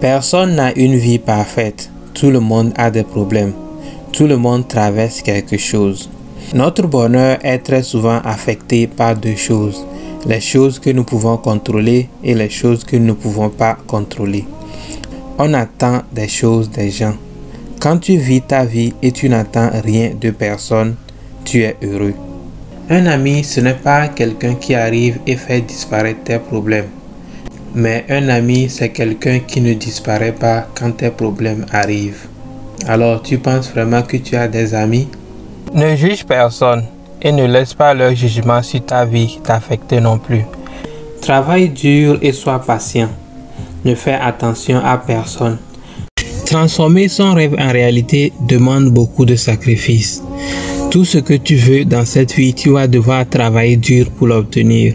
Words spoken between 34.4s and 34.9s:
des